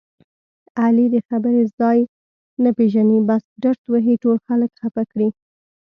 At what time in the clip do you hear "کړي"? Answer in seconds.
5.11-5.27